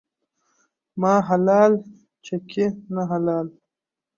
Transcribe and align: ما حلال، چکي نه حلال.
ما 1.01 1.13
حلال، 1.27 1.71
چکي 2.25 2.65
نه 2.93 3.03
حلال. 3.11 3.47